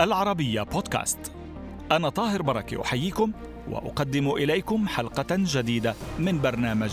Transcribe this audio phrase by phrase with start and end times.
[0.00, 1.32] العربية بودكاست.
[1.92, 3.32] أنا طاهر بركة أحييكم
[3.68, 6.90] وأقدم إليكم حلقة جديدة من برنامج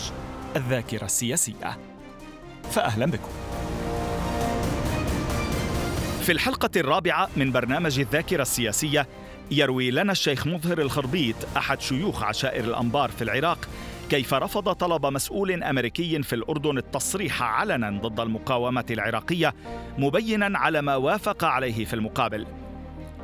[0.56, 1.78] الذاكرة السياسية.
[2.70, 3.28] فأهلا بكم.
[6.22, 9.06] في الحلقة الرابعة من برنامج الذاكرة السياسية
[9.50, 13.68] يروي لنا الشيخ مظهر الخربيط أحد شيوخ عشائر الأنبار في العراق
[14.10, 19.54] كيف رفض طلب مسؤول أمريكي في الأردن التصريح علنا ضد المقاومة العراقية
[19.98, 22.46] مبينا على ما وافق عليه في المقابل.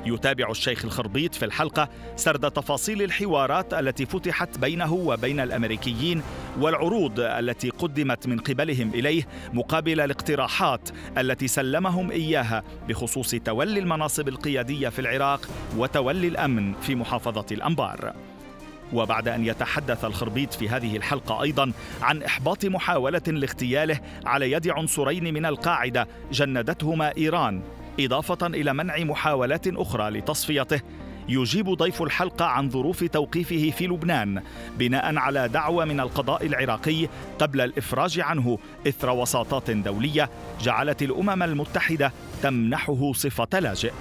[0.06, 6.22] يتابع الشيخ الخربيط في الحلقة سرد تفاصيل الحوارات التي فتحت بينه وبين الأمريكيين
[6.60, 14.88] والعروض التي قدمت من قبلهم إليه مقابل الاقتراحات التي سلمهم إياها بخصوص تولي المناصب القيادية
[14.88, 18.12] في العراق وتولي الأمن في محافظة الأنبار.
[18.92, 21.72] وبعد أن يتحدث الخربيط في هذه الحلقة أيضا
[22.02, 27.62] عن إحباط محاولة لاغتياله على يد عنصرين من القاعدة جندتهما إيران
[28.04, 30.80] إضافة إلى منع محاولات أخرى لتصفيته.
[31.28, 34.42] يجيب ضيف الحلقة عن ظروف توقيفه في لبنان
[34.78, 38.58] بناء على دعوى من القضاء العراقي قبل الإفراج عنه.
[38.88, 42.12] إثر وساطات دولية جعلت الأمم المتحدة
[42.42, 43.92] تمنحه صفة لاجئ.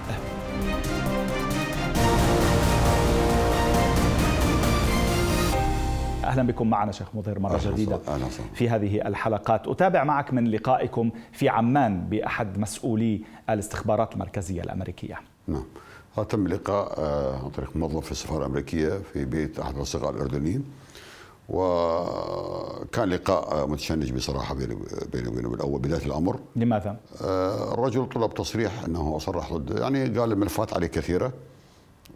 [6.30, 9.68] أهلا بكم معنا شيخ مظهر مرة أهلا جديدة أهلا في هذه الحلقات.
[9.68, 15.20] أتابع معك من لقائكم في عمان بأحد مسؤولي الاستخبارات المركزية الأمريكية.
[15.48, 15.64] نعم.
[16.30, 20.66] تم لقاء آه، عن طريق موظف في السفارة الأمريكية في بيت أحد الأصدقاء الاردنيين
[21.50, 24.74] وكان لقاء متشنج بصراحة بيني
[25.28, 26.40] وبينه بالأول بداية الأمر.
[26.56, 31.34] لماذا؟ آه، الرجل طلب تصريح إنه صرح ضد يعني قال الملفات عليه كثيرة.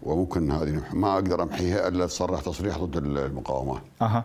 [0.01, 0.83] وممكن هذه.
[0.93, 3.81] ما أقدر أمحيها إلا تصرح تصريح ضد المقاومة.
[4.01, 4.23] أه.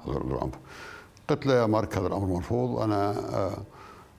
[1.29, 2.81] قلت له يا مارك هذا الأمر مرفوض.
[2.83, 3.59] أنا آه،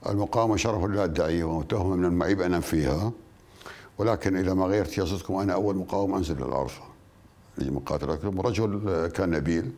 [0.06, 3.12] المقاومة شرف لا ادعيه ومتهمه من المعيب ان فيها.
[3.98, 6.70] ولكن إذا ما غيرت سياستكم أنا أول مقاوم أنزل للأرض
[7.58, 9.72] مقاتلكم رجل كان نبيل.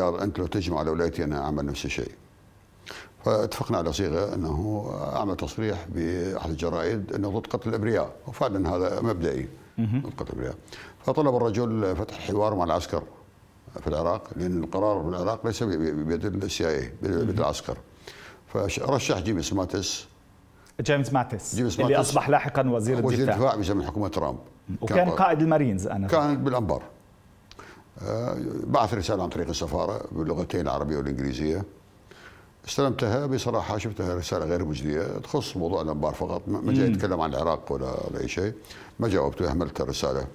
[0.00, 2.12] قال أنت لو تجمع على ولايتي أنا أعمل نفس الشيء.
[3.24, 8.12] فاتفقنا على صيغة أنه أعمل تصريح بأحد الجرائد أنه ضد قتل الأبرياء.
[8.26, 9.48] وفعلا هذا مبدئي.
[9.80, 10.54] ضد قتل الأبرياء.
[11.06, 13.02] فطلب الرجل فتح حوار مع العسكر
[13.80, 17.78] في العراق لأن القرار في العراق ليس بيد ال CIA بيد العسكر.
[18.48, 20.06] فرشح جيمس ماتس.
[20.80, 23.56] جيمس ماتس جيمس اللي ماتس أصبح لاحقا وزير الدفاع وزير الدفاع.
[23.56, 24.38] بزمن حكومة ترامب.
[24.80, 26.82] وكان قائد المارينز أنا كان بالأنبار.
[28.02, 31.64] آه، بعث رسالة عن طريق السفارة باللغتين العربية والإنجليزية.
[32.68, 35.02] استلمتها بصراحة شفتها رسالة غير مجدية.
[35.02, 38.52] تخص موضوع الأنبار فقط ما جاي يتكلم عن العراق ولا أي شيء.
[39.00, 40.26] ما جاوبته اهملت الرسالة.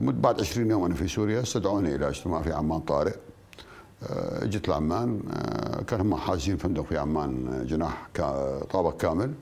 [0.00, 3.14] بعد 20 يوم أنا في سوريا استدعوني إلى اجتماع في عمان طارئ
[4.02, 5.20] آه، جيت لعمان.
[5.32, 8.08] آه، كان هم حاجزين فندق في عمان آه، جناح
[8.70, 9.32] طابق كامل.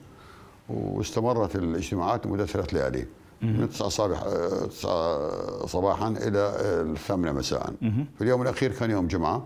[0.69, 3.07] واستمرت الاجتماعات لمدة ثلاث ليالي.
[3.43, 4.23] من 9 صباح
[4.71, 6.55] 9 صباحا إلى
[6.93, 7.73] الثامنة مساء.
[8.19, 9.43] في اليوم الأخير كان يوم جمعة.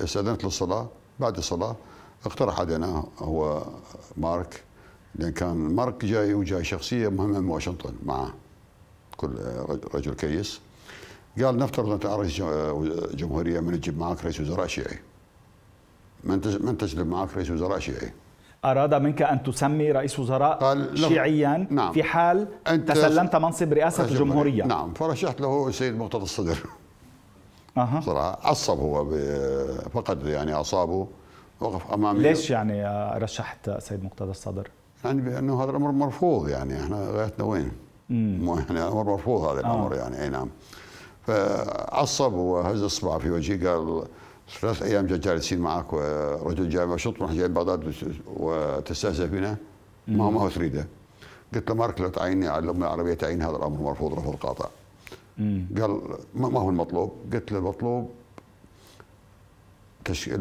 [0.00, 0.88] استأذنت للصلاة.
[1.20, 1.76] بعد الصلاة
[2.26, 3.62] اقترح علينا هو
[4.16, 4.62] مارك.
[5.14, 8.34] لأن كان مارك جاي وجاي شخصية مهمة من واشنطن معه.
[9.26, 9.38] كل
[9.94, 10.60] رجل كيس.
[11.42, 12.42] قال نفترض انت رئيس
[13.14, 14.98] جمهورية من تجيب معك رئيس وزراء شيعي.
[16.24, 18.12] من من تجلب معك رئيس وزراء شيعي؟
[18.64, 21.92] أراد منك أن تسمي رئيس وزراء قال شيعيا نعم.
[21.92, 24.64] في حال أنت تسلمت منصب رئاسة الجمهورية.
[24.64, 24.94] نعم.
[24.94, 26.58] فرشحت له السيد مقتدى الصدر.
[27.76, 28.00] أها.
[28.00, 29.04] صراحة عصب هو
[29.92, 31.08] فقد يعني أعصابه
[31.60, 32.18] وقف أمامي.
[32.18, 32.84] ليش يعني
[33.18, 34.70] رشحت سيد مقتدى الصدر؟
[35.04, 36.80] يعني بأنه هذا الأمر مرفوض يعني.
[36.80, 37.72] إحنا غايتنا وين؟
[38.14, 39.96] يعني أمر مرفوض هذا الأمر آه.
[39.96, 40.48] يعني أي نعم.
[41.26, 44.04] فعصب وهز اصبعه في وجهي قال
[44.60, 47.94] ثلاث أيام جالسين معك ورجل جاي من راح جاي بغداد
[48.36, 49.56] وتستهزئ فينا
[50.08, 50.86] ما هو ما هو تريده.
[51.54, 54.68] قلت له مارك لو تعيني على الأمة العربية تعين هذا الأمر مرفوض رفض قاطع
[55.78, 56.00] قال
[56.34, 58.10] ما هو المطلوب؟ قلت له المطلوب
[60.04, 60.40] تشكيل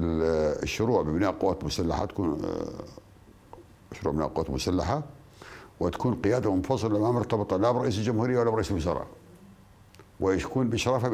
[0.64, 5.04] الشروع ببناء قوات مسلحة تكون آه، شروع بناء قوات مسلحة
[5.80, 9.08] وتكون قيادة منفصلة ما مرتبطة لا برئيس الجمهورية ولا برئيس الوزراء.
[10.20, 11.10] ويكون باشرافها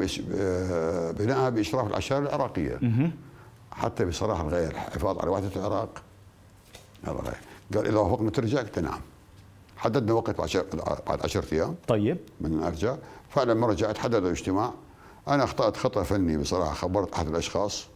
[1.12, 2.80] بناءها بإشراف العشائر العراقية.
[3.72, 6.02] حتى بصراحة الغايه الحفاظ على وحدة العراق.
[7.04, 7.34] هذا
[7.74, 9.00] قال إذا وافقنا ترجع؟ قلت نعم.
[9.76, 10.38] حددنا وقت
[11.06, 11.74] بعد 10 أيام.
[11.88, 12.18] طيب.
[12.40, 12.96] من ارجع
[13.30, 14.72] فعلا ما رجعت حددوا اجتماع
[15.28, 17.86] أنا أخطأت خطأ فني بصراحة خبرت أحد الأشخاص.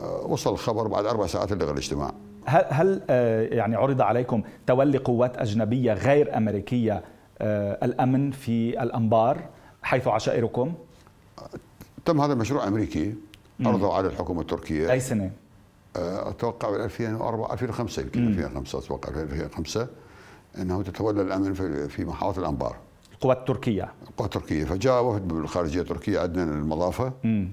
[0.00, 2.14] آه، وصل الخبر بعد أربع ساعات لغى الاجتماع.
[2.46, 7.02] هل هل آه، يعني عرض عليكم تولي قوات أجنبية غير أمريكية
[7.38, 9.42] آه، الأمن في الأنبار
[9.82, 10.72] حيث عشائركم؟
[12.04, 13.14] تم هذا المشروع أمريكي
[13.60, 14.92] عرضه على الحكومة التركية.
[14.92, 15.30] أي سنة؟
[15.96, 19.88] آه، أتوقع ب 2004 2005 يمكن 2005 أتوقع 2005
[20.58, 21.54] إنه تتولى الأمن
[21.88, 22.76] في محافظة الأنبار.
[23.12, 24.64] القوات التركية؟ القوات التركية.
[24.64, 27.12] فجاء وفد بالخارجيه التركية عندنا المضافة.
[27.24, 27.50] مم.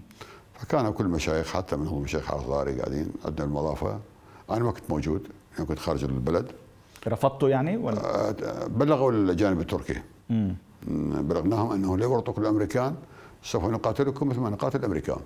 [0.54, 4.00] فكان كل المشايخ حتى منهم الشيخ الخضاري قاعدين عندنا المضافة.
[4.52, 6.52] أنا ما كنت موجود أنا كنت خارج البلد.
[7.08, 10.02] رفضته يعني ولا؟ آه، بلغوا الجانب التركي.
[10.30, 10.56] مم.
[11.22, 12.96] بلغناهم أنه لا يورطوا الأمريكان
[13.44, 15.20] سوف نقاتلكم مثل ما نقاتل الأمريكان.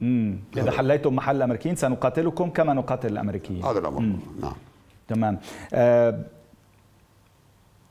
[0.00, 0.38] مم.
[0.56, 3.64] إذا حليتم محل الأمريكيين سنقاتلكم كما نقاتل الأمريكيين.
[3.64, 4.00] هذا الأمر.
[4.00, 4.16] مم.
[4.40, 4.54] نعم.
[5.08, 5.38] تمام.
[5.72, 6.24] آه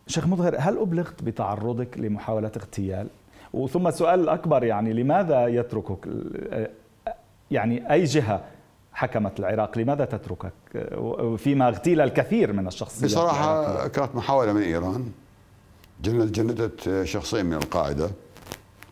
[0.07, 3.07] شيخ مظهر هل أبلغت بتعرضك لمحاوله اغتيال؟
[3.53, 6.07] وثم السؤال الأكبر يعني لماذا يتركك
[6.51, 6.69] آه،
[7.51, 8.41] يعني أي جهة
[8.97, 9.77] حكمت العراق.
[9.77, 10.53] لماذا تتركك؟
[11.37, 15.11] فيما اغتيل الكثير من الشخصيات العراقية؟ كانت محاولة من إيران.
[16.03, 18.09] جند جندت شخصين من القاعدة.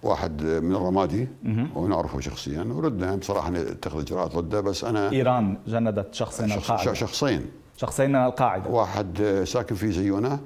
[0.03, 1.27] واحد من الرمادي
[1.75, 2.63] ونعرفه شخصيا.
[2.63, 7.45] وردنا بصراحة نتخذ إجراءات ضده بس أنا إيران جندت شخص من القاعده شخصين.
[7.77, 8.69] شخصين من القاعدة.
[8.69, 10.39] واحد ساكن في زيونة.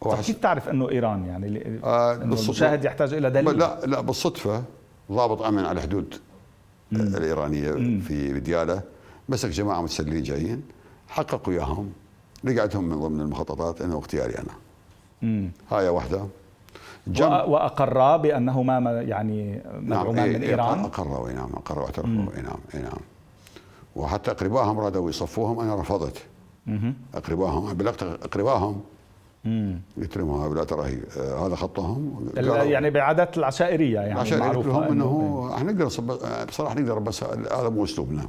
[0.00, 2.44] طيب كيف تعرف إنه إيران يعني؟ آه، إنه بالصدفة.
[2.44, 3.58] المشاهد يحتاج إلى دليل.
[3.58, 4.62] لا لا بالصدفة
[5.12, 6.14] ضابط أمن على الحدود.
[6.92, 8.82] الإيرانية في دياله
[9.28, 10.62] مسك جماعة متسللين جايين
[11.08, 11.92] حققوا إياهم.
[12.44, 14.52] رجعتهم من ضمن المخططات أنه اغتيالي أنا.
[15.22, 15.50] مم.
[15.70, 16.26] هاي واحدة.
[17.20, 22.42] وأقرا بأنهما ما- يعني مدعومان إيه، من إيه، إيران؟ أقروا اي نعم أقروا واعترفوا اي
[22.42, 22.98] نعم اي نعم.
[23.96, 26.16] وحتى اقربائهم رادوا يصفوهم أنا رفضت.
[27.14, 28.80] اقربائهم بلغت اقربائهم
[30.44, 32.28] هؤلاء ترى هي- آه، هذا خطهم.
[32.36, 35.84] يعني بعادات العشائرية يعني معروفة لهم إنه إحنا نقدر
[36.48, 38.28] بصراحة نقدر بس هذا مو أسلوبنا.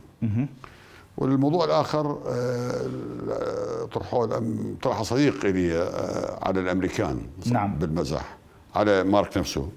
[1.17, 4.43] والموضوع الآخر آه، طرحوه
[4.81, 7.21] طرح صديق لي آه، على الأمريكان
[7.51, 7.75] نعم.
[7.79, 8.37] بالمزح
[8.75, 9.69] على مارك نفسه.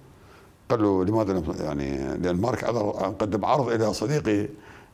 [0.70, 2.64] قال له لماذا لم يعني لأن مارك
[3.20, 4.48] قدم عرض إلى صديقي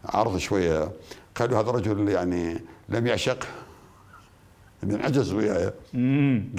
[0.05, 0.89] عرض شوية.
[1.37, 2.59] قال له هذا الرجل يعني
[2.89, 3.39] لم يعشق
[4.85, 5.65] انعجز وياي.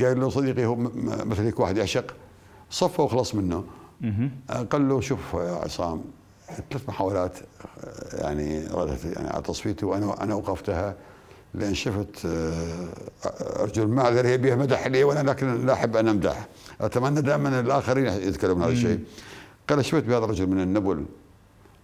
[0.04, 2.16] قال له صديقي هو م- م- مثل هيك واحد يعشق
[2.70, 3.64] صفى وخلص منه.
[4.72, 6.02] قال له شوف يا عصام
[6.70, 7.38] ثلاث محاولات
[8.14, 10.96] يعني ردت يعني على تصفيتي وأنا أنا اوقفتها
[11.54, 12.88] لأن شفت آه،
[13.64, 16.48] ارجو المعذره هي بها مدح لي وأنا لكن لا أحب أن أمدح.
[16.82, 19.00] أتمنى دائما الآخرين يتكلمون هذا الشيء.
[19.70, 21.06] قال شفت بهذا الرجل من النبل؟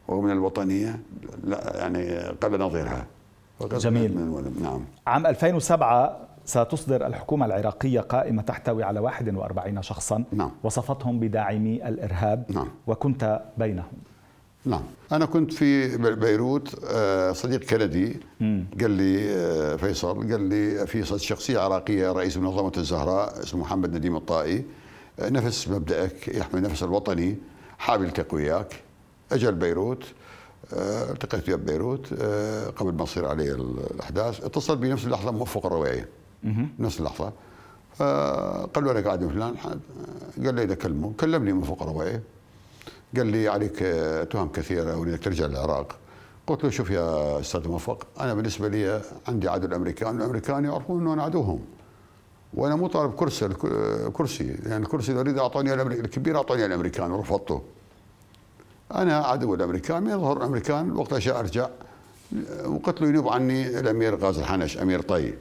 [0.07, 1.00] ومن الوطنية؟
[1.44, 3.06] لا يعني قل نظيرها.
[3.71, 4.18] جميل.
[4.18, 4.85] من نعم.
[5.07, 10.23] عام 2007 ستصدر الحكومة العراقية قائمة تحتوي على 41 شخصا.
[10.31, 10.51] نعم.
[10.63, 12.45] وصفتهم بداعمي الإرهاب.
[12.49, 12.67] نعم.
[12.87, 13.91] وكنت بينهم.
[14.65, 14.81] نعم.
[15.11, 18.19] أنا كنت في بيروت آه، صديق كندي.
[18.81, 24.15] قال لي آه، فيصل قال لي في شخصية عراقية رئيس منظمة الزهراء اسمه محمد نديم
[24.15, 24.65] الطائي.
[25.19, 27.37] آه، نفس مبدأك يحمل نفس الوطني
[27.77, 28.73] حابب يلتقي وياك
[29.31, 30.03] اجى بيروت
[30.73, 32.13] التقيت وياه ببيروت
[32.75, 34.43] قبل ما تصير عليه الأحداث.
[34.43, 36.05] اتصل بي نفس اللحظة موفق الرويعي
[36.80, 37.31] نفس اللحظة.
[37.95, 39.56] فقال له أنا قاعد من فلان
[40.45, 42.21] قال لي إذا كلمه كلمني موفق الرويعي
[43.18, 45.95] قال لي عليك آه، تهم كثيره وانك ترجع للعراق.
[46.47, 51.13] قلت له شوف يا أستاذ موفق أنا بالنسبة لي عندي عدو الأمريكان والامريكان يعرفون إنه
[51.13, 51.59] أنا عدوهم.
[52.53, 54.44] وأنا مو طالب كرسي آه، كرسي.
[54.44, 57.62] لأن يعني الكرسي اللي أريد اعطوني الكبير اعطوني الأمريكان ورفضته
[58.95, 61.68] أنا عدو الأمريكان من يظهر الامريكان وقت اشاء أرجع.
[62.49, 65.33] آه، وقلت له ينوب عني الأمير غازي الحنش أمير طي.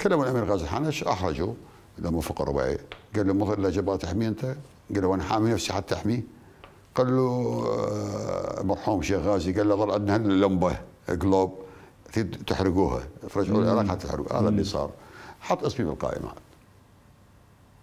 [0.00, 1.54] كلموا الأمير غازي الحنش احرجوا
[1.98, 2.78] موفق الرباعي
[3.16, 4.44] قال له مظهر لا جبهه تحميه أنت؟
[4.94, 6.22] قال له أنا حامي نفسي حتى أحميه.
[6.94, 7.22] قال له
[7.68, 10.76] آه، مرحوم شيخ غازي قال له ظل عندنا اللمبه
[11.08, 11.58] جلوب
[12.12, 13.02] تريد تحرقوها.
[13.34, 14.90] ترجعوا العراق حتى تحرقوها هذا اللي صار.
[15.40, 16.28] حط اسمي بالقائمة.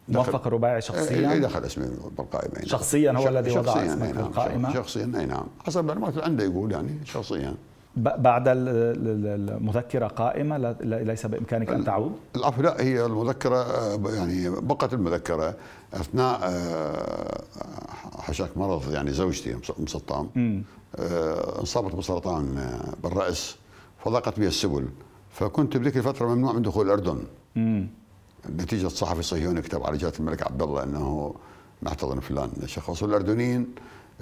[0.09, 2.65] موفق الرباعي اي شخصيا؟ دخل اسمي بالقائمة.
[2.65, 4.23] شخصيا هو الذي وضع شخصياً، اسمك نعم.
[4.23, 5.45] بالقائمة؟ شخصيا إي نعم.
[5.65, 7.55] حسب المعلومات اللي عنده يقول يعني شخصيا.
[7.97, 14.49] بعد ال- ال- المذكرة قائمة ليس بإمكانك أن تعود؟ العفو لا هي المذكرة آه، يعني
[14.49, 15.55] بقت المذكرة
[15.93, 17.41] أثناء آه،
[18.17, 20.29] حشاك مرض يعني زوجتي مسطام
[20.95, 23.55] آه، انصابت بسرطان آه، بالرأس
[24.05, 24.85] فضاقت بها السبل.
[25.31, 27.19] فكنت بذيك الفترة ممنوع من دخول الأردن.
[27.55, 27.87] مم.
[28.49, 31.35] نتيجة صحفي صهيوني كتب على جلالة الملك عبد الله أنه
[31.83, 33.67] نحتضن فلان شخص والأردنيين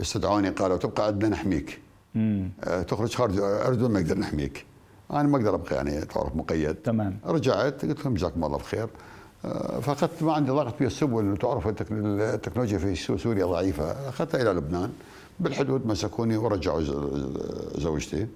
[0.02, 1.80] استدعوني قالوا تبقى عندنا نحميك
[2.16, 2.50] مم.
[2.64, 4.66] آه، تخرج خارج الأردن ما نقدر نحميك.
[5.12, 6.76] أنا ما أقدر أبقى يعني تعرف مقيد.
[6.76, 7.18] تمام.
[7.26, 8.88] رجعت قلت لهم جزاكم الله بخير
[9.46, 14.10] آه، فأخذت ما عندي ضغط في السبل تعرف التك- التكنولوجيا في سو- سوريا ضعيفة.
[14.10, 14.92] أخذتها إلى لبنان.
[15.40, 16.82] بالحدود مسكوني ورجعوا
[17.78, 18.28] زوجتي.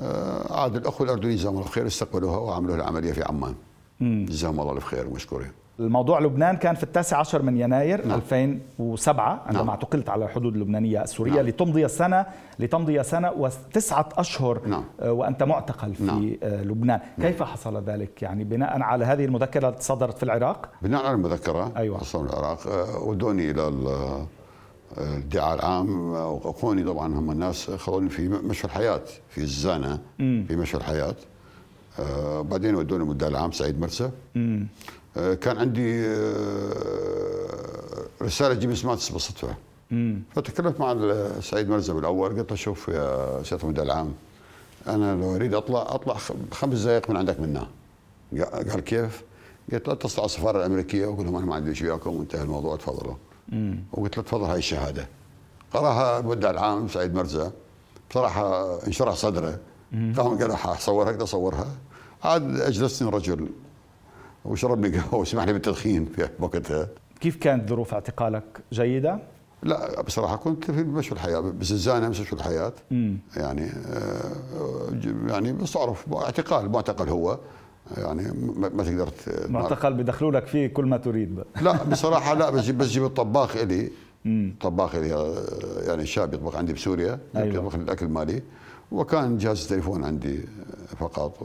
[0.00, 3.54] آه، عاد الاخوه الاردنيين جزاهم الله بخير استقبلوها وعملوا لها عمليه في عمان.
[4.00, 5.50] جزاهم الله الف خير ومشكورين
[5.80, 8.18] الموضوع لبنان كان في التاسع عشر من يناير نعم.
[8.18, 9.70] 2007 عندما نعم.
[9.70, 11.46] اعتقلت على الحدود اللبنانية السورية نعم.
[11.46, 12.26] لتمضي سنة
[12.58, 14.84] لتمضي سنة وتسعة أشهر نعم.
[15.00, 16.36] آه، وأنت معتقل في نعم.
[16.42, 17.28] آه، لبنان نعم.
[17.28, 21.72] كيف حصل ذلك يعني بناء على هذه المذكرة التي صدرت في العراق بناء على المذكرة
[21.76, 21.98] أيوة.
[21.98, 23.68] في العراق آه، ودوني إلى
[24.98, 30.44] الادعاء العام وأخواني طبعا هم الناس خلوني في مشفى الحياة في الزانه مم.
[30.48, 31.14] في مشفى الحياة
[31.98, 34.10] آه بعدين ودوني المدعي العام سعيد مرسى
[35.14, 37.30] كان عندي آه
[38.22, 39.54] رسالة جيمي سماتس بالصدفه
[40.34, 40.96] فتكلمت مع
[41.40, 44.12] سعيد مرزا بالاول قلت له شوف يا سيادة المدعي العام
[44.88, 46.16] أنا لو أريد أطلع أطلع
[46.52, 47.66] خمس دقائق من عندك منا.
[48.70, 49.22] قال كيف؟
[49.72, 52.76] قلت له اتصل على السفارة الأمريكية؟ وقول لهم أنا ما عندي شيء وياكم وانتهى الموضوع
[52.76, 53.14] تفضلوا.
[53.92, 55.08] وقلت له تفضل هاي الشهادة.
[55.72, 57.52] قراها المدعي العام سعيد مرزا
[58.10, 59.58] بصراحة انشرح صدره.
[59.92, 61.66] قام قال اصورها أقدر اصورها
[62.24, 63.48] عاد أجلسني الرجل
[64.44, 66.88] وشربني قهوة وسمح لي بالتدخين في وقتها.
[67.20, 69.18] كيف كانت ظروف اعتقالك؟ جيدة؟
[69.62, 72.72] لا بصراحة كنت في مشهور الحياة بزنزانه مشهور الحياة.
[73.36, 74.32] يعني آه،
[75.28, 77.38] يعني بس تعرف اعتقال معتقل هو.
[77.96, 78.32] يعني
[78.72, 79.08] ما تقدر
[79.48, 81.36] معتقل بدخلوا لك فيه كل ما تريد.
[81.36, 81.46] بقى.
[81.62, 83.90] لا بصراحة لا بس بس جيب الطباخ إلي.
[84.60, 85.34] طباخ إلي
[85.86, 87.54] يعني شاب يطبخ عندي بسوريا أيوة.
[87.54, 88.42] يطبخ الأكل مالي
[88.92, 90.40] وكان جهاز التليفون عندي
[91.00, 91.36] فقط.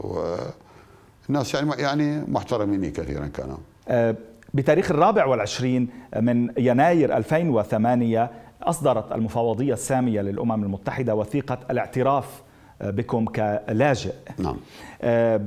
[1.28, 3.56] والناس يعني يعني محترميني كثيرا كانوا
[3.88, 4.16] أه
[4.54, 5.88] بتاريخ الرابع والعشرين
[6.20, 8.30] من يناير 2008
[8.62, 12.42] أصدرت المفوضية السامية للأمم المتحدة وثيقة الاعتراف
[12.80, 14.14] بكم كلاجئ.
[14.38, 14.56] نعم.
[15.02, 15.40] آه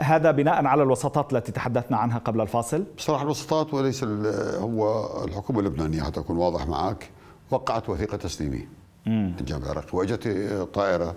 [0.00, 2.84] هذا بناء على الوساطات التي تحدثنا عنها قبل الفاصل.
[2.96, 7.10] بصراحة الوساطات وليس هو الحكومة اللبنانية حتى أكون واضح معك.
[7.50, 8.68] وقعت وثيقة تسليمي
[9.06, 9.88] من الجانب العراقي.
[9.92, 10.28] وإجت
[10.74, 11.14] طائرة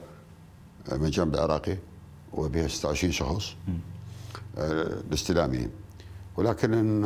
[0.91, 1.77] من الجانب العراقي
[2.33, 3.55] وبها 26 شخص.
[5.09, 5.69] لاستلامي
[6.37, 7.05] ولكن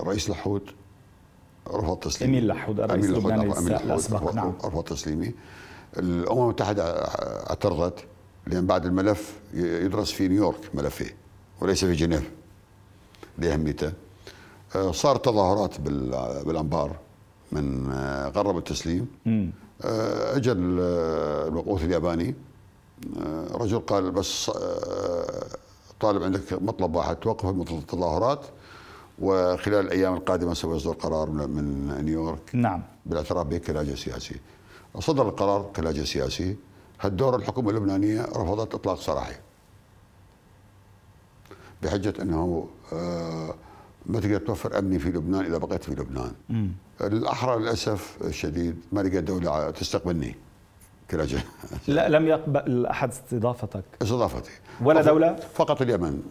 [0.00, 0.62] رئيس لحود
[1.68, 4.52] رفض تسليمي أمين لحود رئيس لبنان الاسبق نعم.
[4.64, 5.34] رفض تسليمي
[5.98, 6.84] الأمم المتحدة
[7.50, 8.04] اعترضت
[8.46, 11.10] لأن بعد الملف يدرس في نيويورك ملفه
[11.60, 12.30] وليس في جنيف.
[13.38, 13.92] لاهميته
[14.76, 16.96] آه، صار تظاهرات بالأنبار
[17.52, 19.06] من آه، غرب التسليم.
[19.84, 22.34] آه، اجى المبعوث الياباني.
[23.50, 24.50] رجل قال بس
[26.00, 28.46] طالب عندك مطلب واحد توقف التظاهرات
[29.18, 32.54] وخلال الأيام القادمة سوف يصدر قرار من نيويورك.
[32.54, 32.82] نعم.
[33.06, 34.40] بالاعتراف بك كلاجئ سياسي.
[34.98, 36.56] صدر القرار كلاجئ سياسي.
[37.00, 39.34] هالدور الحكومة اللبنانية رفضت إطلاق سراحي.
[41.82, 43.54] بحجة إنه آه،
[44.06, 46.32] ما تقدر توفر أمني في لبنان إذا بقيت في لبنان.
[46.48, 46.72] مم.
[47.00, 50.36] الاحرى للأسف الشديد ما لقيت دولة تستقبلني.
[51.10, 51.38] كلاجئ.
[51.88, 53.84] لا لم يقبل أحد استضافتك.
[54.02, 54.50] استضافتي.
[54.82, 56.22] ولا فقط دولة؟ فقط اليمن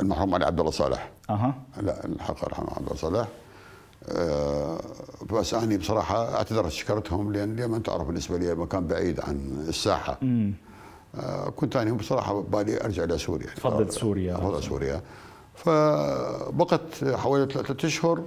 [0.00, 1.10] المرحوم علي عبد الله صالح.
[1.30, 1.54] أها.
[1.82, 3.28] لا الحق رحمه عبد الله صالح.
[4.08, 4.78] آه،
[5.32, 10.54] بس أنا بصراحة اعتذرت شكرتهم لأن اليمن تعرف بالنسبة لي مكان بعيد عن الساحة مم.
[11.14, 15.00] آه، كنت أنا بصراحة ببالي أرجع إلى سوريا تفضل سوريا تفضل سوريا
[15.54, 18.22] فبقت حوالي ثلاثة أشهر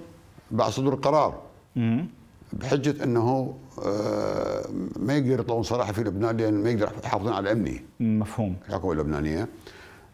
[0.52, 1.40] بعد صدور القرار
[1.76, 2.08] مم.
[2.54, 4.66] بحجة أنه آه،
[5.00, 7.82] ما يقدر يطلعون صراحة في لبنان لأن ما يقدر يحافظون على أمني.
[8.00, 8.56] مفهوم.
[8.70, 9.48] الحكومة اللبنانية.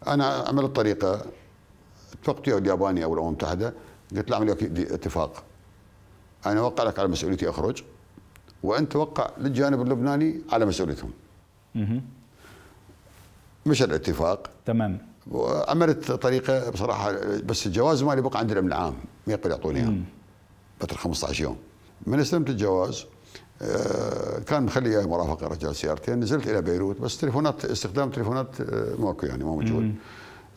[0.08, 1.24] أنا عملت طريقة
[2.12, 3.74] اتفقت ويا الياباني أو الأمم المتحدة
[4.16, 5.42] قلت له اعمل اتفاق.
[6.46, 7.82] أنا اوقع لك على مسؤوليتي أخرج
[8.62, 11.10] وأنت توقع للجانب اللبناني على مسؤوليتهم.
[13.66, 14.50] مش الاتفاق.
[14.66, 14.98] تمام.
[15.30, 17.12] وعملت طريقة بصراحة
[17.44, 18.94] بس الجواز مالي بقى عند الأمن العام
[19.26, 19.94] ما يقدر يعطوني اياه
[20.80, 21.56] فتره 15 يوم.
[22.06, 23.04] من استلمت الجواز
[23.62, 26.20] آه، كان مخلي مرافقه رجال سيارتين.
[26.20, 29.94] نزلت إلى بيروت بس تليفونات استخدام تليفونات آه، ماكو يعني مو موجود.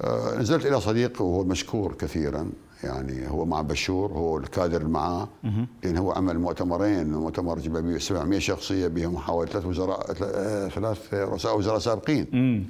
[0.02, 2.50] آه، نزلت إلى صديق وهو مشكور كثيرا
[2.84, 5.28] يعني هو مع بشور هو الكادر معاه.
[5.84, 10.14] لأن هو عمل مؤتمرين مؤتمر جاب 700 شخصية بهم حوالي ثلاث وزراء
[10.70, 12.70] ثلاث رؤساء وزراء سابقين.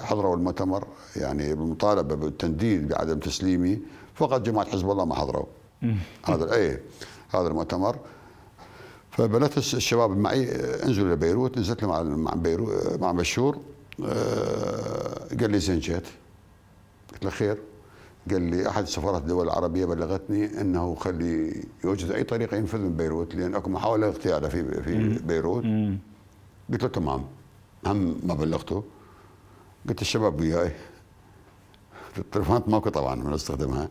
[0.00, 3.78] حضروا المؤتمر يعني بالمطالبة بالتنديد بعدم تسليمي.
[4.14, 5.46] فقط جماعة حزب الله ما حضروا.
[6.24, 6.78] هذا اي
[7.34, 7.96] هذا المؤتمر.
[9.10, 10.52] فبلغت الشباب معي
[10.84, 13.58] انزلوا إلى بيروت نزلت مع مع بيروت مع بشور.
[14.04, 16.06] آه، قال لي زين جيت.
[17.12, 17.58] قلت له خير.
[18.30, 23.34] قال لي أحد سفارات الدول العربية بلغتني إنه خلي يوجد أي طريقة ينفذ من بيروت
[23.34, 25.64] لأن أكو محاولة اغتياله في في بيروت.
[26.72, 27.24] قلت له تمام.
[27.86, 28.84] هم ما بلغته.
[29.88, 30.72] قلت الشباب وياي.
[32.18, 33.88] التليفونات ماكو طبعا من استخدمها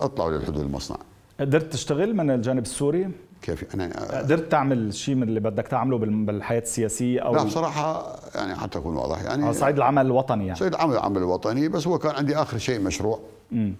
[0.00, 0.98] أطلعوا للحدود المصنع.
[1.40, 3.10] قدرت تشتغل من الجانب السوري؟
[3.42, 8.54] كيف؟ أنا قدرت تعمل شيء من اللي بدك تعمله بالحياة السياسية أو لا بصراحة يعني
[8.54, 10.58] حتى أكون واضح يعني على صعيد العمل الوطني يعني.
[10.58, 13.20] صعيد العمل العمل الوطني بس هو كان عندي آخر شيء مشروع.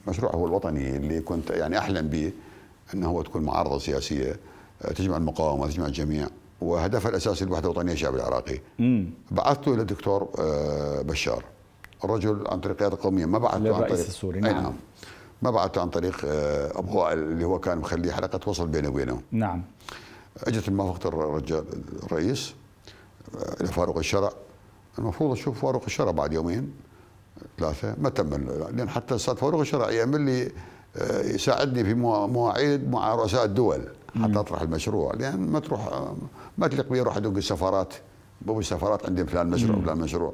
[0.09, 2.33] مشروع هو الوطني اللي كنت يعني أحلم به
[2.95, 4.37] إنه هو تكون معارضة سياسية
[4.83, 6.29] آه، تجمع المقاومة تجمع الجميع.
[6.61, 8.59] وهدفها الأساسي الوحدة الوطنية الشعب العراقي.
[9.31, 11.45] بعثته إلى الدكتور آه، بشار.
[12.05, 14.63] الرجل عن طريق قيادة قومية ما بعثته عن طريق السوري نعم.
[14.63, 14.73] نعم.
[15.45, 19.21] ما بعثته عن طريق آه، أبو وائل اللي هو كان مخليه حلقة وصل بينه وبينه.
[19.33, 19.63] نعم.
[20.45, 21.65] أجت موافقه الرجال
[22.03, 22.55] الرئيس
[23.61, 24.31] إلى فاروق الشرع.
[24.99, 26.73] المفروض أشوف فاروق الشرع بعد يومين
[27.59, 28.35] ثلاثة ما تم
[28.77, 30.53] لأن حتى الاستاذ فاروق الشرع يعمل لي
[30.97, 33.89] آه، يساعدني في مواعيد مع رؤساء الدول
[34.23, 35.15] حتى أطرح المشروع.
[35.15, 36.03] لأن ما تروح
[36.59, 37.95] ما تليق بي أروح ادق السفارات.
[38.43, 40.33] بابو السفارات عندي فلان مشروع فلان مشروع.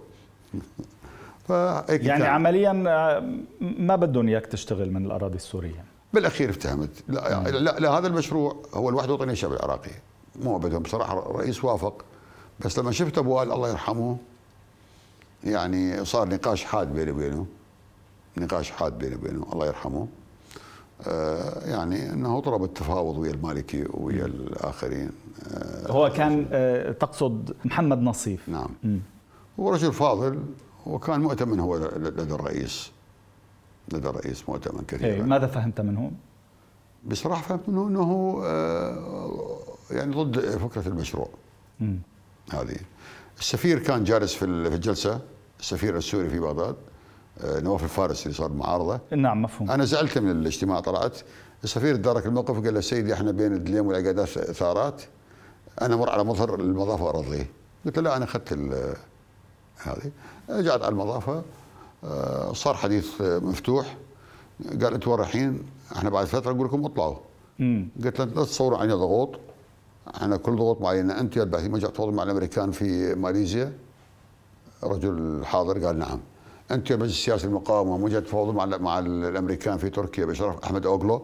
[1.88, 5.84] يعني عمليا آه، ما بدهم اياك تشتغل من الأراضي السورية.
[6.12, 6.90] بالأخير افتهمت.
[7.08, 9.90] لا, لا, لا هذا المشروع هو الوحده الوطنيه الشعب العراقي
[10.42, 12.04] مو بدهم بصراحة الرئيس وافق.
[12.64, 14.16] بس لما شفت أبو الله يرحمه
[15.44, 17.46] يعني صار نقاش حاد بيني وبينه.
[18.36, 20.08] نقاش حاد بيني وبينه الله يرحمه.
[21.06, 25.10] آه يعني إنه طلب التفاوض ويا المالكي ويا الآخرين.
[25.54, 28.48] آه هو كان آه تقصد محمد نصيف.
[28.48, 28.68] نعم.
[28.84, 28.98] م.
[29.60, 30.38] هو رجل فاضل.
[30.86, 32.90] وكان مؤتمن هو لدى الرئيس.
[33.92, 35.10] لدى الرئيس مؤتمن كثيرا.
[35.10, 36.12] إيه ماذا فهمت منه؟
[37.06, 39.58] بصراحة فهمت منه إنه آه،
[39.90, 41.28] يعني ضد فكرة المشروع.
[41.80, 41.96] م.
[42.52, 42.76] هذه.
[43.38, 45.20] السفير كان جالس في الجلسة
[45.60, 46.76] السفير السوري في بغداد
[47.44, 49.00] آه، نواف الفارس اللي صار معارضة.
[49.16, 49.70] نعم مفهوم.
[49.70, 51.18] أنا زعلت من الاجتماع طلعت.
[51.64, 55.02] السفير تدارك الموقف وقال له سيدي إحنا بين الدليم والعقادات ثارات.
[55.82, 57.50] أنا مر على مظهر المضافه وأرضيه.
[57.84, 58.52] قلت له لا أنا أخذت
[59.82, 60.10] هذه.
[60.50, 61.42] رجعت على المضافة
[62.04, 63.96] آه، صار حديث مفتوح.
[64.82, 65.62] قال أنتم رايحين؟
[65.96, 67.16] إحنا بعد فترة نقول لكم اطلعوا.
[68.04, 69.38] قلت له لا تتصوروا علينا ضغوط.
[70.16, 73.72] إحنا كل ضغوط معينه أنت يا البعثي ما جاء تفاوض مع الأمريكان في ماليزيا؟
[74.84, 76.20] رجل حاضر قال نعم.
[76.70, 80.86] أنت يا مجلس السياسي المقاومة ما جاء تفاوض مع مع الأمريكان في تركيا بشرف أحمد
[80.86, 81.22] أوغلو؟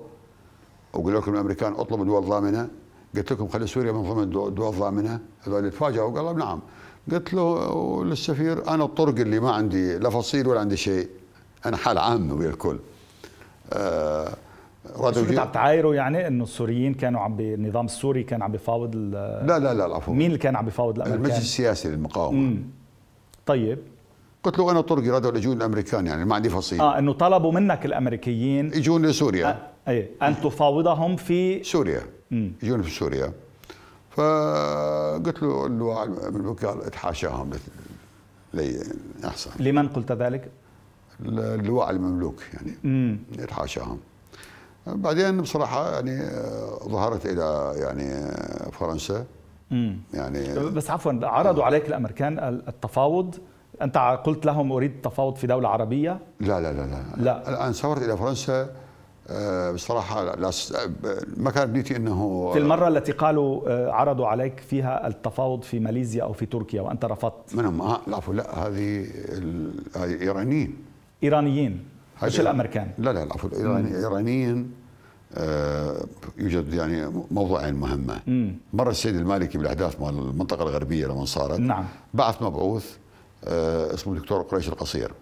[0.94, 2.68] وقال لكم الأمريكان اطلبوا دول ضامنة.
[3.16, 5.20] قلت لكم خلي سوريا من ضمن دول ضامنة.
[5.40, 6.60] هذول تفاجئوا قالوا نعم.
[7.12, 11.08] قلت له للسفير أنا الطرق اللي ما عندي لا فصيل ولا عندي شيء
[11.66, 12.78] أنا حال عامه ويا الكل.
[13.72, 14.34] آه
[15.02, 19.58] بس كنت عم تعايروا يعني إنه السوريين كانوا عم بالنظام السوري كان عم بيفاوض لا
[19.58, 20.12] لا لا العفو.
[20.12, 22.38] مين اللي كان عم بيفاوض الأمريكان؟ المجلس السياسي للمقاومة.
[22.38, 22.62] مم.
[23.46, 23.78] طيب.
[24.42, 26.80] قلت له أنا طرقي رادوا يجون الأمريكان يعني ما عندي فصيل.
[26.80, 29.48] آه إنه طلبوا منك الأمريكيين يجون لسوريا.
[29.48, 29.56] آه
[29.90, 32.02] اي أن تفاوضهم في سوريا.
[32.62, 33.32] يجون في سوريا.
[34.16, 37.50] فقلت له اللواء المملوك قال اتحاشاهم
[38.54, 38.82] لي
[39.24, 40.50] أحسن لمن قلت ذلك؟
[41.20, 43.98] اللواء المملوك يعني اتحاشاهم
[44.86, 49.24] بعدين بصراحة يعني آه، ظهرت إلى يعني آه، فرنسا
[49.70, 49.98] مم.
[50.14, 51.66] يعني بس عفوا عرضوا آه.
[51.66, 53.34] عليك الأمريكان التفاوض
[53.82, 57.48] أنت قلت لهم أريد التفاوض في دولة عربية لا لا لا لا, لا.
[57.48, 58.70] الآن سافرت إلى فرنسا
[59.74, 60.50] بصراحة لا
[61.36, 66.32] ما كانت نيتي إنه في المرة التي قالوا عرضوا عليك فيها التفاوض في ماليزيا أو
[66.32, 67.54] في تركيا وأنت رفضت.
[67.54, 69.06] منهم آه لا لا هذه
[69.96, 70.76] إيرانيين.
[71.22, 71.84] إيرانيين.
[72.22, 74.72] مش الأمريكان؟ لا لا العفو الايرانيين
[75.34, 76.04] آه
[76.38, 78.20] يوجد يعني موضوعين مهمة.
[78.26, 78.54] مم.
[78.72, 81.84] مر السيد المالكي بالأحداث مال المنطقة الغربية لما صارت نعم.
[82.14, 82.96] بعث مبعوث
[83.44, 85.12] آه اسمه الدكتور قريش القصير.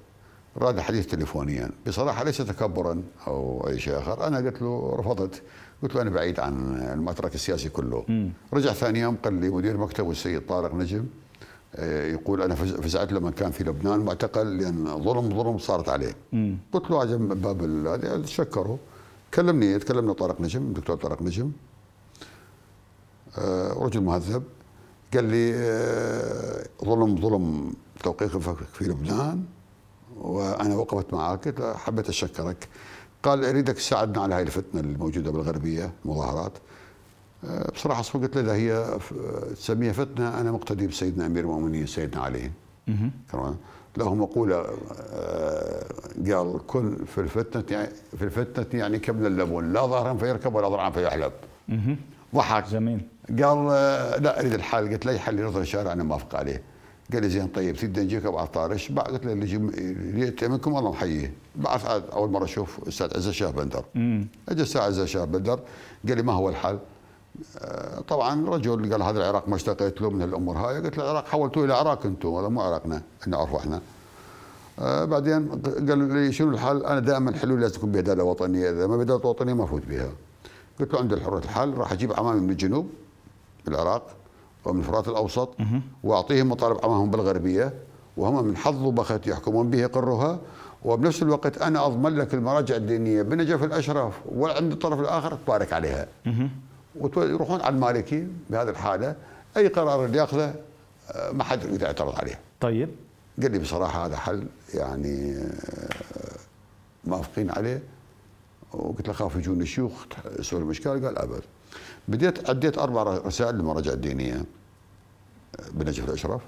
[0.59, 1.71] راد حديث تليفونيا.
[1.87, 4.27] بصراحة ليس تكبرا أو أي شيء آخر.
[4.27, 5.43] أنا قلت له رفضت.
[5.83, 8.05] قلت له أنا بعيد عن المترك السياسي كله.
[8.09, 8.33] مم.
[8.53, 11.05] رجع ثاني يوم قال لي مدير مكتبه السيد طارق نجم
[11.77, 16.15] آه، يقول أنا فزعت لما كان في لبنان معتقل لأن ظلم ظلم صارت عليه.
[16.33, 16.59] مم.
[16.73, 18.79] قلت له عجب باب هذا تشكره
[19.35, 21.51] كلمني تكلمنا طارق نجم الدكتور طارق نجم.
[23.39, 24.43] آه، رجل مهذب.
[25.15, 28.31] قال لي آه، ظلم ظلم توقيعك
[28.73, 29.45] في لبنان.
[30.21, 32.69] وأنا وقفت معك قلت حبيت أشكرك.
[33.23, 36.53] قال أريدك تساعدنا على هاي الفتنة الموجودة بالغربية المظاهرات.
[37.75, 38.99] بصراحة قلت له هي
[39.57, 42.51] تسميها فتنة أنا مقتدي بسيدنا أمير المؤمنين سيدنا علي.
[43.33, 43.57] كمان
[43.97, 44.67] له مقولة
[45.13, 45.85] آه،
[46.33, 50.91] قال كن في الفتنة يعني في الفتنة يعني كبل اللبون لا ظهرا فيركب ولا ضرعا
[50.91, 51.33] فيحلب.
[52.35, 52.69] ضحك.
[52.69, 53.01] جميل.
[53.29, 56.63] قال آه، لا أريد الحل قلت له اي حل يرضى الشارع أنا موافق عليه.
[57.13, 61.33] قال لي زين طيب تريد نجيك أبو طارش بعد؟ قلت له اللي منكم الله محييه.
[61.57, 63.85] بعث أول مرة أشوف أستاذ عزة شاه بندر.
[64.49, 65.61] اجى أستاذ عزة شاه بندر.
[66.09, 66.79] قال لي ما هو الحل؟
[67.59, 70.81] آه، طبعا رجل قال هذا العراق ما اشتقيت له من الأمور هاي.
[70.81, 73.81] قلت له العراق حولتوه إلى عراق أنتم هذا مو عراقنا نعرفه إحنا.
[74.79, 75.49] آه بعدين
[75.89, 78.71] قال لي شنو الحل؟ أنا دائما حلول لازم تكون بعداله وطنية.
[78.71, 80.09] إذا ما بعداله وطنية ما أفوت بها.
[80.81, 82.91] قلت له عندي الحرية الحل راح أجيب عمامي من الجنوب
[83.69, 84.07] العراق.
[84.65, 85.57] ومن الفرات الأوسط
[86.05, 87.75] وأعطيهم مطالب عمامهم بالغربية
[88.17, 90.39] وهم من حظ بخت يحكمون به قرها
[90.85, 96.07] وبنفس الوقت أنا أضمن لك المراجع الدينية بنجف الاشراف وعند الطرف الآخر تبارك عليها.
[96.97, 99.17] ويروحون على المالكي بهذه الحالة.
[99.57, 100.55] أي قرار اللي ياخذه
[101.13, 102.39] آه، ما حد يقدر يعترض عليه.
[102.61, 102.89] طيب.
[103.43, 105.49] قال لي بصراحة هذا حل يعني آه،
[107.05, 107.83] موافقين عليه.
[108.73, 109.93] وقلت له خاف يجون الشيوخ
[110.39, 111.43] يسوون المشكلة؟ قال أبد.
[112.09, 114.45] بديت أديت أربع رسائل للمراجع الدينية آه،
[115.73, 116.41] بنجف الأشراف.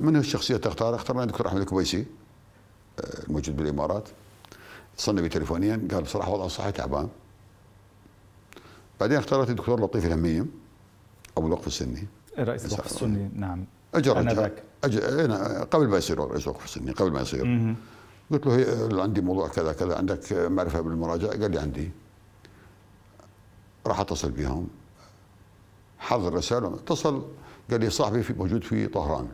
[0.00, 2.06] من الشخصية تختار اخترنا الدكتور أحمد الكويسي
[3.28, 4.08] الموجود بالإمارات.
[4.94, 7.08] اتصلنا بي تليفونيا قال بصراحة وضع الصحي تعبان.
[9.00, 10.50] بعدين اختارت الدكتور لطيف الهميم
[11.36, 12.06] أبو الوقف السني.
[12.38, 13.64] رئيس الوقف السني نعم.
[14.84, 17.74] أجر إيه، قبل ما يصير رئيس الوقف السني قبل ما يصير.
[18.32, 21.90] قلت له عندي موضوع كذا كذا عندك معرفة بالمراجع قال لي عندي.
[23.86, 24.68] راح اتصل بهم.
[25.98, 27.22] حضر رسالة اتصل
[27.70, 29.28] قال لي صاحبي في موجود في طهران.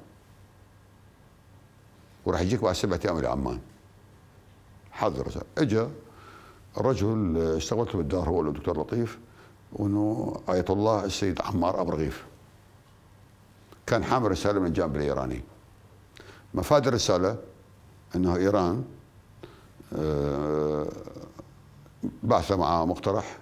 [2.24, 3.60] وراح يجيك بعد سبعة أيام إلى عمان.
[4.92, 5.44] حضر رسالة.
[5.58, 5.86] اجى
[6.76, 9.18] الرجل اشتغلت بالدار هو الدكتور لطيف
[9.72, 12.24] وأنه آية الله السيد عمار ابو رغيف
[13.86, 15.44] كان حامل رسالة من الجانب الإيراني.
[16.54, 17.38] مفاد الرسالة
[18.16, 18.84] إنه إيران
[19.96, 20.86] آه،
[22.22, 23.38] بعث مع مقترح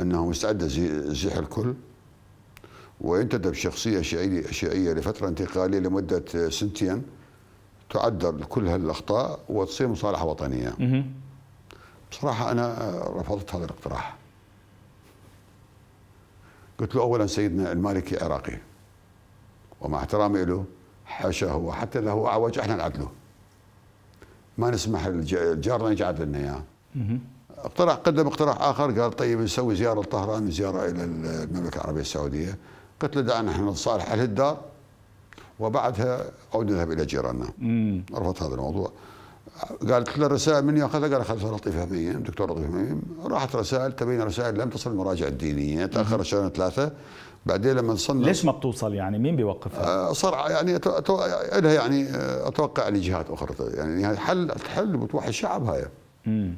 [0.00, 0.68] أنه مستعده
[1.12, 1.74] زيح الكل.
[3.00, 7.02] وينتدب شخصية شيعيه شيعيه لفترة انتقالية لمدة سنتين.
[7.90, 10.74] تعدل كل هالأخطاء وتصير مصالحة وطنية.
[12.10, 14.16] بصراحة أنا رفضت هذا الاقتراح.
[16.78, 18.58] قلت له اولا سيدنا المالكي عراقي.
[19.80, 20.64] ومع احترامي له
[21.06, 23.10] حاشا هو حتى إذا هو أعوج أحنا نعدله.
[24.58, 26.62] ما نسمح جارنا يجعل لنا إياه.
[27.64, 32.58] اقترح قدم اقتراح آخر قال طيب نسوي زيارة لطهران زيارة إلى المملكة العربية السعودية.
[33.00, 34.58] قلت له دعنا إحنا نتصالح أهل الدار
[35.60, 37.48] وبعدها عود نذهب إلى جيراننا.
[38.14, 38.92] رفضت هذا الموضوع.
[39.90, 44.22] قالت له رسائل من ياخذها قال اخذها لطيف هميم دكتور لطيف هميم راحت رسائل تبين
[44.22, 45.86] رسائل لم تصل المراجع الدينية.
[45.86, 46.92] تأخر شهرين ثلاثة.
[47.46, 51.16] بعدين لما وصلنا ليش ما بتوصل يعني؟ مين بيوقفها؟ آه صار يعني أتو...
[51.58, 53.54] لها يعني آه، أتوقع يعني جهات أخرى.
[53.74, 55.84] يعني حل حل بتوحي الشعب هاي
[56.26, 56.54] امم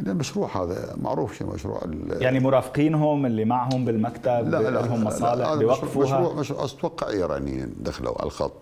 [0.00, 1.80] المشروع هذا معروف شيء مشروع
[2.10, 8.18] يعني مرافقينهم اللي معهم بالمكتب لا لا لهم مصالح بيوقفوها مشروع, مشروع أتوقع ايرانيين دخلوا
[8.18, 8.52] على الخط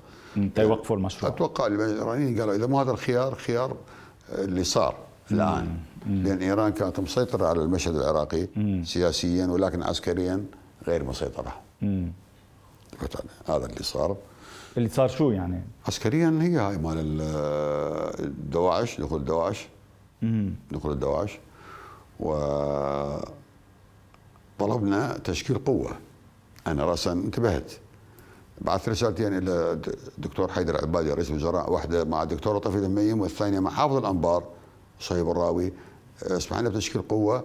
[0.54, 3.76] تيوقفوا المشروع أتوقع الايرانيين قالوا إذا مو هذا الخيار خيار
[4.38, 4.94] اللي صار
[5.30, 5.68] الآن.
[6.06, 8.84] لأن إيران كانت مسيطرة على المشهد العراقي مم.
[8.84, 10.44] سياسيا ولكن عسكريا
[10.86, 12.12] غير مسيطرة مم.
[13.48, 14.16] هذا اللي صار
[14.76, 17.20] اللي صار شو يعني؟ عسكريا هي هاي مال
[18.20, 19.68] الدواعش دخول الدواعش
[20.72, 21.38] دخول الدواعش.
[22.20, 22.32] و
[24.58, 25.90] طلبنا تشكيل قوة.
[26.66, 27.72] أنا راسا انتبهت.
[28.60, 29.80] بعثت رسالتين إلى
[30.18, 34.44] الدكتور حيدر عبادي رئيس الوزراء واحدة مع الدكتور لطفي الميم والثانية مع حافظ الأنبار
[35.00, 35.72] صهيب الراوي.
[36.22, 37.44] اسمح لنا بتشكيل قوة.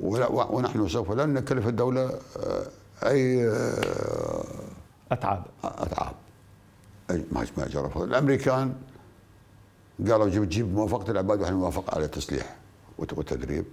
[0.00, 2.66] ونحن سوف لن نكلف الدولة آه،
[3.02, 4.44] أي آه،
[5.12, 5.44] أتعاب.
[5.64, 6.14] أتعاب.
[7.10, 7.90] أي ما ما جرى.
[7.96, 8.74] الأمريكان
[10.00, 12.56] قالوا جيب جيب موافقة العباد ونحن نوافق على التسليح
[12.98, 13.64] والتدريب.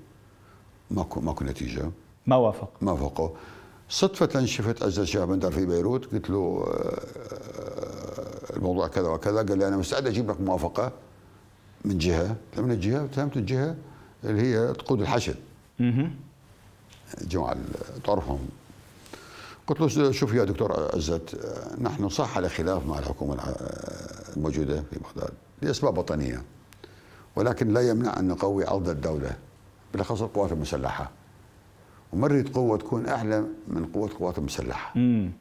[0.91, 1.91] ماكو ماكو نتيجة.
[2.27, 2.69] ما وافق.
[2.81, 3.29] ما وافقوا.
[3.89, 6.99] صدفة شفت عزة شاه بندر في بيروت قلت له آه،
[8.57, 9.37] الموضوع كذا وكذا.
[9.37, 10.91] قال لي أنا مستعد أجيب لك موافقة
[11.85, 12.35] من جهة.
[12.57, 13.75] من الجهة فهمت الجهة
[14.23, 15.35] اللي هي تقود الحشد.
[17.21, 17.57] جماعة
[18.03, 18.39] طرفهم.
[19.67, 21.37] قلت له شوف يا دكتور عزت
[21.81, 23.55] نحن صح على خلاف مع الحكومة
[24.37, 25.33] الموجودة في بغداد.
[25.61, 26.41] لأسباب وطنية
[27.35, 29.31] ولكن لا يمنع أن نقوي عرض الدولة
[29.91, 31.11] بالأخص القوات المسلحة.
[32.13, 34.93] وما نريد قوة تكون أعلى من قوة القوات المسلحة.
[34.95, 35.31] امم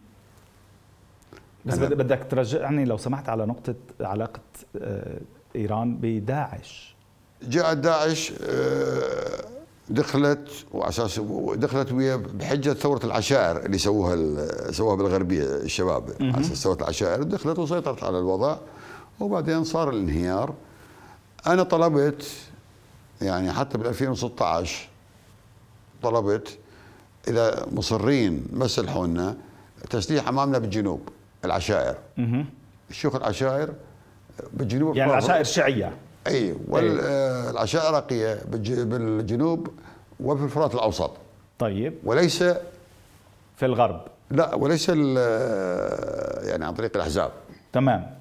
[1.67, 4.41] بس بدك ترجعني لو سمحت على نقطة علاقة
[4.81, 5.21] آه،
[5.57, 6.97] إيران بداعش.
[7.43, 9.45] جاء داعش آه،
[9.89, 11.21] دخلت واساس
[11.55, 14.17] دخلت ويا بحجة ثورة العشائر اللي سووها
[14.73, 18.57] سووها بالغربية الشباب على أساس ثورة العشائر دخلت وسيطرت على الوضع.
[19.21, 20.55] وبعدين صار الانهيار.
[21.47, 22.27] أنا طلبت
[23.23, 24.89] يعني حتى بال 2016
[26.03, 26.59] طلبت
[27.29, 29.37] اذا مصرين ما سلحونا
[29.91, 31.09] تسليح أمامنا بالجنوب
[31.45, 31.97] العشائر.
[32.91, 33.73] الشيوخ العشائر
[34.53, 35.97] بالجنوب يعني العشائر الشيعية.
[36.27, 39.69] إي والعشائر العراقيه بالجنوب
[40.21, 41.11] وفي الفرات الأوسط.
[41.59, 41.95] طيب.
[42.05, 42.43] وليس
[43.57, 44.01] في الغرب.
[44.31, 47.31] لا وليس يعني عن طريق الأحزاب.
[47.73, 48.20] تمام.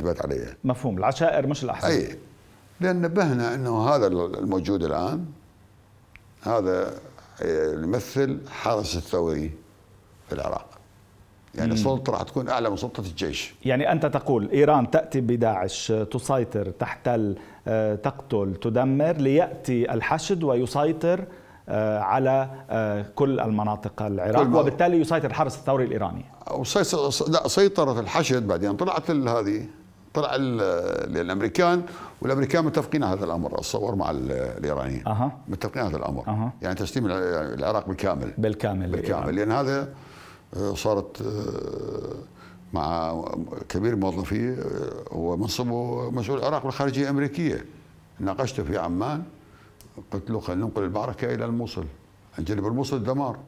[0.00, 1.90] انتبهت علي مفهوم العشائر مش الأحزاب.
[1.90, 2.18] أي.
[2.80, 5.24] لأن نبهنا إنه هذا الموجود الآن
[6.42, 6.94] هذا
[7.82, 9.50] يمثل حرس الثوري
[10.28, 10.66] في العراق.
[11.54, 13.54] يعني السلطة راح تكون أعلى من سلطة الجيش.
[13.64, 17.36] يعني أنت تقول إيران تأتي بداعش تسيطر تحتل
[17.68, 21.24] آه، تقتل تدمر ليأتي الحشد ويسيطر
[21.68, 26.24] آه، على آه، كل المناطق العراق وبالتالي يسيطر الحرس الثوري الإيراني.
[27.28, 29.66] لا سيطرت الحشد بعدين طلعت هذه.
[30.14, 31.82] طلع الامريكان
[32.20, 35.06] والأمريكان متفقين على هذا الأمر اتصور مع الإيرانيين.
[35.06, 35.32] أه.
[35.48, 36.28] متفقين على هذا الأمر.
[36.28, 36.52] أه.
[36.62, 38.32] يعني تسليم العراق بالكامل.
[38.38, 39.36] بالكامل بالكامل.
[39.36, 39.88] لأن هذا
[40.56, 41.22] آه، صارت
[42.72, 43.14] مع
[43.68, 44.56] كبير موظفيه
[45.12, 47.64] هو منصبه مسؤول العراق والخارجية الأمريكية.
[48.20, 49.22] ناقشته في عمان
[50.12, 51.84] قلت له خلينا ننقل المعركة إلى الموصل.
[52.38, 53.38] نجنب الموصل الدمار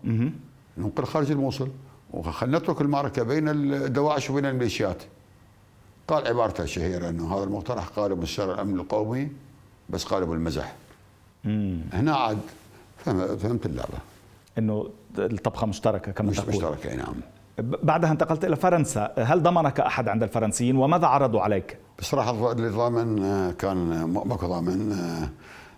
[0.78, 1.68] ننقل خارج الموصل.
[2.12, 5.02] وخلينا نترك المعركة بين الدواعش وبين الميليشيات.
[6.08, 9.28] قال عبارته الشهيره انه هذا المقترح قاله مستشار الامن القومي
[9.90, 10.74] بس قاله بالمزح.
[11.92, 12.38] هنا عاد
[13.38, 13.98] فهمت اللعبة.
[14.58, 16.48] إنه الطبخة مشتركة كما مش تقول.
[16.48, 17.14] مشتركة نعم.
[17.58, 23.22] بعدها انتقلت إلى فرنسا، هل ضمنك أحد عند الفرنسيين؟ وماذا عرضوا عليك؟ بصراحة اللي ضامن
[23.22, 25.28] آه، كان ماكو ضامن آه،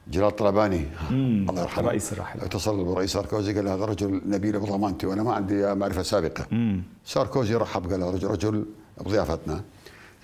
[0.09, 0.87] جلال طلباني.
[1.11, 1.85] الله يرحمه.
[1.85, 6.47] الرئيس الراحل اتصل بالرئيس ساركوزي قال هذا رجل نبيل بضمانتي وأنا ما عندي معرفة سابقة.
[6.51, 6.83] مم.
[7.05, 8.67] ساركوزي رحب قال رجل رجل
[9.01, 9.61] بضيافتنا.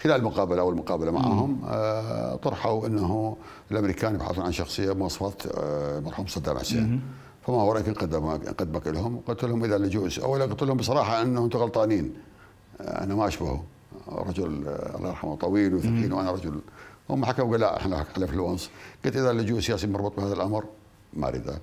[0.02, 3.36] خلال المقابلة أو المقابلة معهم آه طرحوا إنه
[3.70, 7.02] الأمريكان يبحثون عن شخصية مواصفات آه المرحوم صدام حسين.
[7.46, 11.58] فما رأيك نقدمك نقدمك لهم؟ قلت لهم إذا لجوء اولا قلت لهم بصراحة انه أنتم
[11.58, 12.14] غلطانين
[12.80, 13.64] آه أنا ما أشبهه.
[14.08, 16.60] رجل آه الله يرحمه طويل وثقيل وأنا رجل.
[17.10, 18.70] هم حكوا قال لا إحنا على فلونس
[19.04, 20.64] قلت إذا اللجوء السياسي مربوط بهذا الأمر
[21.12, 21.58] ما أريده.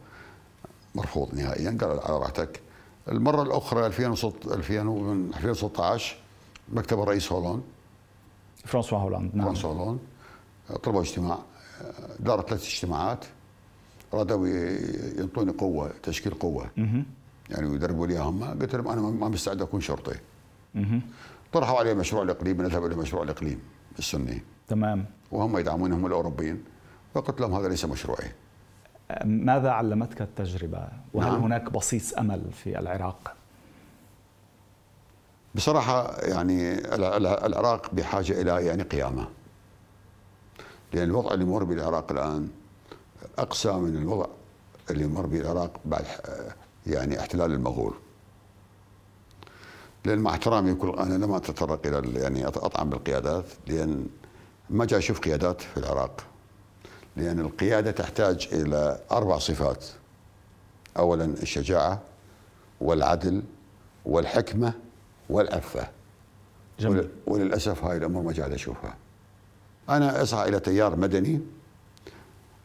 [0.95, 1.77] مرفوض نهائيا.
[1.81, 2.59] قال على راحتك.
[3.07, 6.17] المرة الأخرى 2016
[6.73, 7.63] مكتب الرئيس هولون
[8.65, 9.99] فرانسوا هولاند نعم فرانسوا هولاند
[10.83, 11.39] طلبوا اجتماع
[12.19, 13.25] دارت ثلاث اجتماعات
[14.13, 14.47] رادوا
[15.19, 16.71] ينطوني قوة تشكيل قوة.
[17.49, 20.15] يعني يدربوا لي هم قلت لهم أنا ما مستعد أكون شرطي.
[21.51, 23.59] طرحوا علي مشروع الإقليم نذهب إلى مشروع الإقليم
[23.99, 24.41] السني.
[24.67, 25.05] تمام.
[25.31, 26.63] وهم يدعمونهم الأوروبيين.
[27.13, 28.31] فقلت لهم هذا ليس مشروعي.
[29.25, 31.43] ماذا علمتك التجربة؟ وهل نعم.
[31.43, 33.35] هناك بصيص أمل في العراق؟
[35.55, 36.73] بصراحة يعني
[37.45, 39.27] العراق بحاجة إلى يعني قيامة.
[40.93, 42.49] لأن الوضع اللي يمر بالعراق الآن
[43.37, 44.25] أقسى من الوضع
[44.89, 46.05] اللي يمر به العراق بعد
[46.87, 47.93] يعني احتلال المغول.
[50.05, 54.07] لأن مع احترامي كل أنا لم أتطرق إلى يعني أطعم بالقيادات لأن
[54.69, 56.23] ما جاي أشوف قيادات في العراق.
[57.17, 59.85] لأن القيادة تحتاج إلى أربع صفات.
[60.97, 62.01] أولا الشجاعة
[62.81, 63.43] والعدل
[64.05, 64.73] والحكمة
[65.31, 65.87] والعفة
[66.79, 67.09] جميل.
[67.27, 68.95] وللأسف هاي الأمور ما قاعد أشوفها
[69.89, 71.41] أنا أسعى إلى تيار مدني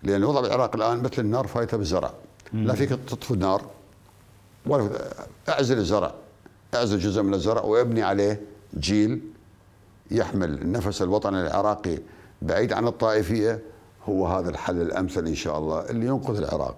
[0.03, 2.13] لأن وضع العراق الآن مثل النار فايتة بالزرع.
[2.53, 3.63] لا فيك تطفي النار
[4.67, 4.91] ولا
[5.49, 6.15] أعزل الزرع
[6.75, 8.41] أعزل جزء من الزرع وأبني عليه
[8.79, 9.21] جيل
[10.11, 11.99] يحمل نفس الوطن العراقي
[12.43, 13.61] بعيد عن الطائفية.
[14.09, 16.77] هو هذا الحل الأمثل إن شاء الله اللي ينقذ العراق.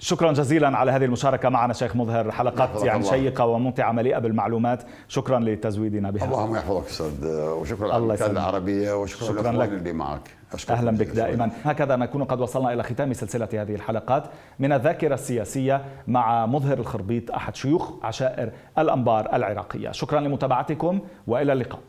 [0.00, 3.10] شكرا جزيلا على هذه المشاركة معنا شيخ مظهر حلقات يعني الله.
[3.10, 4.82] شيقة وممتعة مليئة بالمعلومات.
[5.08, 9.68] شكرا لتزويدنا بها اللهم يحفظك أستاذ وشكرا على العربية وشكرا شكرا لك.
[9.68, 10.30] اللي معك.
[10.70, 11.50] أهلا بك دائما.
[11.64, 14.24] هكذا نكون قد وصلنا إلى ختام سلسلة هذه الحلقات
[14.58, 19.90] من الذاكرة السياسية مع مظهر الخربيط أحد شيوخ عشائر الأنبار العراقية.
[19.90, 21.80] شكرا لمتابعتكم وإلى اللقاء.